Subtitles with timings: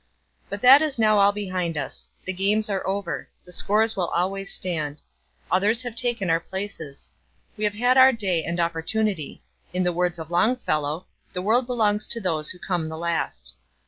[0.49, 2.09] But that is now all behind us.
[2.25, 3.29] The games are over.
[3.45, 4.99] The scores will always stand.
[5.51, 7.11] Others have taken our places.
[7.55, 9.43] We have had our day and opportunity.
[9.73, 13.53] In the words of Longfellow, "The world belongs to those who come the last."